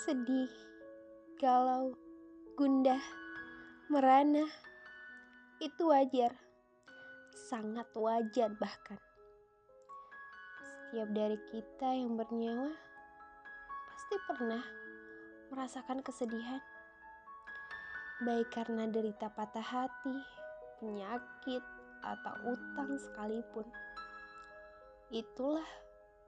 [0.00, 0.48] sedih,
[1.36, 1.92] galau,
[2.56, 3.04] gundah,
[3.92, 4.48] merana.
[5.60, 6.32] Itu wajar,
[7.52, 8.96] sangat wajar bahkan.
[10.64, 12.72] Setiap dari kita yang bernyawa
[13.92, 14.64] pasti pernah
[15.52, 16.64] merasakan kesedihan.
[18.24, 20.16] Baik karena derita patah hati,
[20.80, 21.64] penyakit,
[22.00, 23.68] atau utang sekalipun.
[25.12, 25.68] Itulah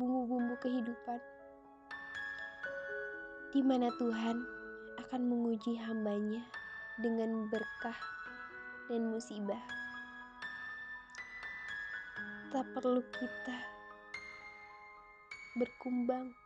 [0.00, 1.20] bumbu-bumbu kehidupan
[3.48, 4.44] di mana Tuhan
[5.00, 6.44] akan menguji hambanya
[7.00, 7.96] dengan berkah
[8.92, 9.64] dan musibah.
[12.52, 13.58] Tak perlu kita
[15.56, 16.36] berkumbang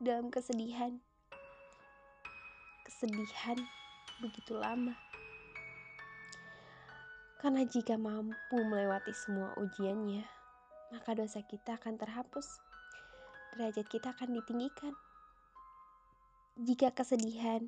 [0.00, 0.96] dalam kesedihan.
[2.88, 3.60] Kesedihan
[4.24, 4.96] begitu lama.
[7.44, 10.24] Karena jika mampu melewati semua ujiannya,
[10.96, 12.48] maka dosa kita akan terhapus.
[13.52, 14.96] Derajat kita akan ditinggikan
[16.60, 17.64] jika kesedihan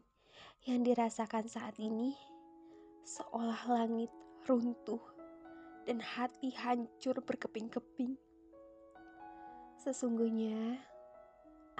[0.68, 2.12] yang dirasakan saat ini
[3.04, 4.12] seolah langit
[4.44, 5.00] runtuh
[5.88, 8.16] dan hati hancur berkeping-keping,
[9.80, 10.80] sesungguhnya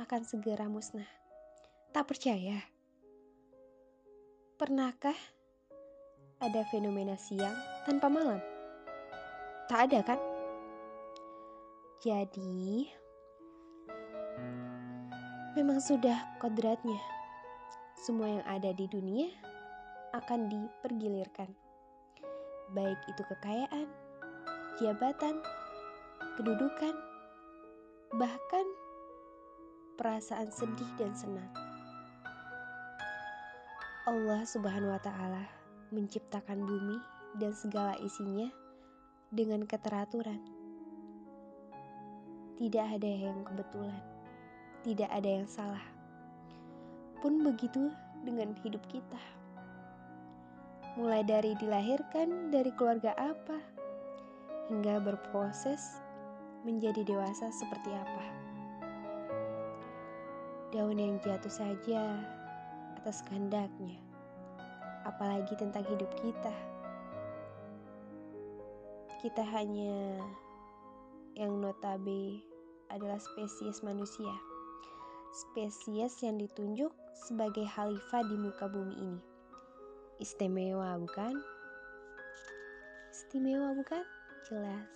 [0.00, 1.08] akan segera musnah.
[1.92, 2.60] Tak percaya?
[4.56, 5.16] Pernahkah
[6.41, 8.41] ada fenomena siang tanpa malam?
[9.69, 10.20] Tak ada kan?
[12.05, 12.88] Jadi,
[15.55, 16.98] Memang sudah kodratnya.
[17.94, 19.30] Semua yang ada di dunia
[20.10, 21.47] akan dipergilirkan.
[22.74, 23.86] Baik itu kekayaan,
[24.82, 25.38] jabatan,
[26.34, 26.98] kedudukan,
[28.19, 28.66] bahkan
[29.94, 31.47] perasaan sedih dan senang.
[34.10, 35.47] Allah Subhanahu wa taala
[35.94, 36.98] menciptakan bumi
[37.38, 38.50] dan segala isinya
[39.30, 40.42] dengan keteraturan.
[42.58, 44.23] Tidak ada yang kebetulan
[44.85, 45.81] tidak ada yang salah.
[47.25, 47.89] Pun begitu
[48.21, 49.23] dengan hidup kita.
[51.00, 53.59] Mulai dari dilahirkan dari keluarga apa,
[54.69, 56.05] hingga berproses
[56.69, 58.25] menjadi dewasa seperti apa.
[60.71, 62.21] Daun yang jatuh saja
[63.00, 63.97] atas kehendaknya,
[65.09, 66.55] apalagi tentang hidup kita.
[69.25, 70.21] Kita hanya
[71.33, 72.44] yang notabe
[72.93, 74.53] adalah spesies manusia
[75.34, 76.95] spesies yang ditunjuk
[77.27, 79.21] sebagai khalifah di muka bumi ini.
[80.22, 81.34] Istimewa, bukan?
[83.11, 84.06] Istimewa, bukan?
[84.47, 84.94] Jelas.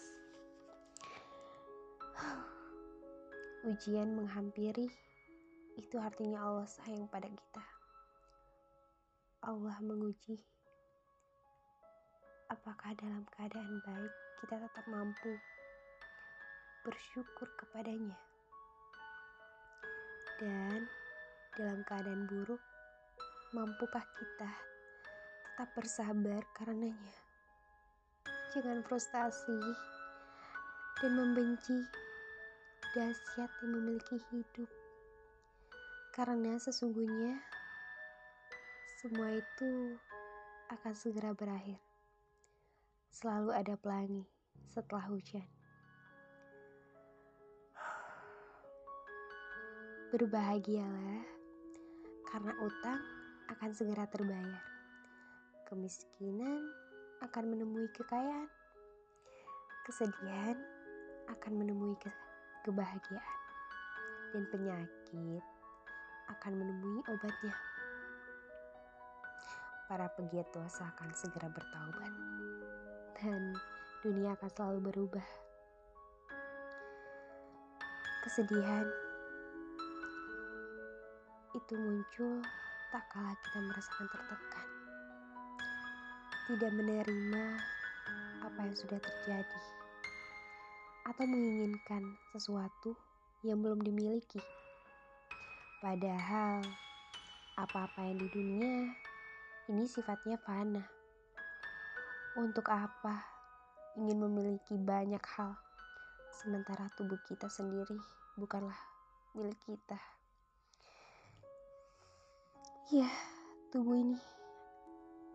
[3.66, 4.86] Ujian menghampiri,
[5.74, 7.64] itu artinya Allah sayang pada kita.
[9.42, 10.38] Allah menguji
[12.48, 15.36] apakah dalam keadaan baik kita tetap mampu
[16.82, 18.27] bersyukur kepadanya
[20.38, 20.86] dan
[21.58, 22.62] dalam keadaan buruk,
[23.50, 24.50] mampukah kita
[25.42, 27.14] tetap bersabar karenanya?
[28.54, 29.58] Jangan frustasi
[31.02, 31.74] dan membenci
[32.94, 34.70] dahsyat yang memiliki hidup.
[36.14, 37.42] Karena sesungguhnya
[39.02, 39.98] semua itu
[40.70, 41.82] akan segera berakhir.
[43.10, 44.22] Selalu ada pelangi
[44.70, 45.46] setelah hujan.
[50.08, 51.20] Berbahagialah,
[52.32, 52.96] karena utang
[53.52, 54.64] akan segera terbayar.
[55.68, 56.64] Kemiskinan
[57.20, 58.48] akan menemui kekayaan.
[59.84, 60.56] Kesedihan
[61.28, 62.08] akan menemui ke
[62.64, 63.40] kebahagiaan.
[64.32, 65.44] Dan penyakit
[66.32, 67.52] akan menemui obatnya.
[69.92, 72.12] Para pegiat dosa akan segera bertaubat.
[73.12, 73.52] Dan
[74.00, 75.28] dunia akan selalu berubah.
[78.24, 78.88] Kesedihan
[81.58, 82.38] itu muncul
[82.94, 84.66] tak kala kita merasakan tertekan.
[86.46, 87.44] Tidak menerima
[88.46, 89.60] apa yang sudah terjadi.
[91.02, 92.94] Atau menginginkan sesuatu
[93.42, 94.38] yang belum dimiliki.
[95.82, 96.62] Padahal
[97.58, 98.94] apa-apa yang di dunia
[99.66, 100.86] ini sifatnya fana.
[102.38, 103.18] Untuk apa
[103.98, 105.58] ingin memiliki banyak hal
[106.38, 107.98] sementara tubuh kita sendiri
[108.38, 108.78] bukanlah
[109.34, 110.17] milik kita.
[112.88, 113.04] Ya,
[113.68, 114.16] tubuh ini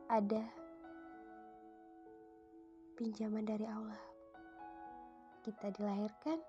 [0.10, 0.42] ada
[2.98, 4.02] pinjaman dari Allah.
[5.46, 6.42] Kita dilahirkan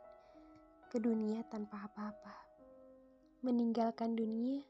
[0.89, 2.33] ke dunia tanpa apa-apa,
[3.45, 4.65] meninggalkan dunia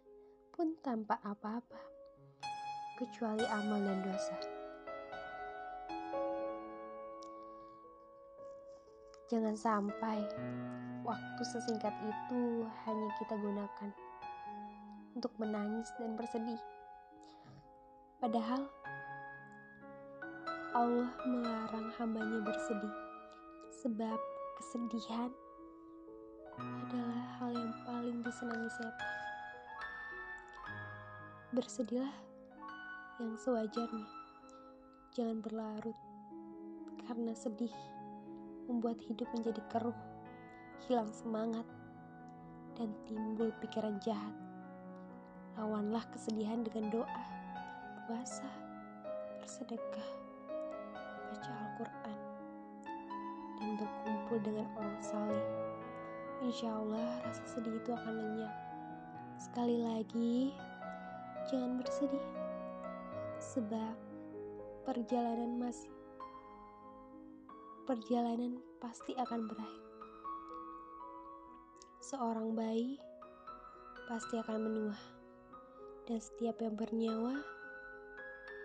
[0.50, 1.78] pun tanpa apa-apa,
[2.98, 4.36] kecuali amal dan dosa.
[9.30, 10.18] Jangan sampai
[11.06, 14.03] waktu sesingkat itu hanya kita gunakan
[15.14, 16.58] untuk menangis dan bersedih.
[18.18, 18.66] Padahal
[20.74, 22.94] Allah melarang hambanya bersedih,
[23.82, 24.18] sebab
[24.58, 25.30] kesedihan
[26.58, 29.12] adalah hal yang paling disenangi setan.
[31.54, 32.14] Bersedihlah
[33.22, 34.06] yang sewajarnya,
[35.14, 35.98] jangan berlarut,
[37.06, 37.74] karena sedih
[38.66, 39.98] membuat hidup menjadi keruh,
[40.90, 41.66] hilang semangat,
[42.74, 44.43] dan timbul pikiran jahat.
[45.54, 47.22] Lawanlah kesedihan dengan doa,
[48.10, 48.50] puasa,
[49.38, 50.10] bersedekah,
[51.30, 52.18] baca Al-Quran,
[53.62, 55.46] dan berkumpul dengan orang saleh.
[56.42, 58.54] Insya Allah rasa sedih itu akan lenyap.
[59.38, 60.50] Sekali lagi,
[61.46, 62.26] jangan bersedih,
[63.38, 63.94] sebab
[64.82, 65.94] perjalanan masih
[67.84, 69.84] perjalanan pasti akan berakhir.
[72.00, 72.96] Seorang bayi
[74.08, 74.96] pasti akan menua,
[76.04, 77.40] dan setiap yang bernyawa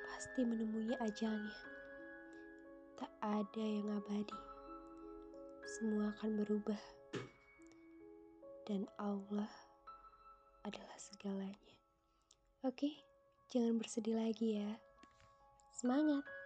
[0.08, 1.58] pasti menemui ajalnya.
[3.00, 4.40] Tak ada yang abadi,
[5.64, 6.82] semua akan berubah,
[8.68, 9.48] dan Allah
[10.68, 11.76] adalah segalanya.
[12.68, 12.92] Oke,
[13.48, 14.76] jangan bersedih lagi ya.
[15.72, 16.39] Semangat!